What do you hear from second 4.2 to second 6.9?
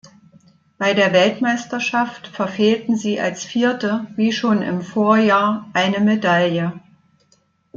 schon im Vorjahr eine Medaille.